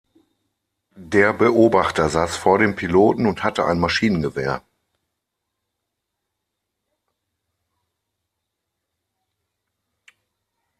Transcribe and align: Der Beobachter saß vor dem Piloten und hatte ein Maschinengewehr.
Der 0.95 1.31
Beobachter 1.31 2.09
saß 2.09 2.35
vor 2.35 2.57
dem 2.57 2.75
Piloten 2.75 3.27
und 3.27 3.43
hatte 3.43 3.65
ein 3.65 3.79
Maschinengewehr. 3.79 4.63